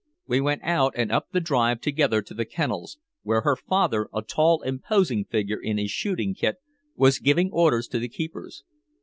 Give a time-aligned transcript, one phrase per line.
[0.25, 4.23] We went out and up the drive together to the kennels, where her father, a
[4.23, 6.55] tall, imposing figure in his shooting kit,
[6.95, 8.63] was giving orders to the keepers.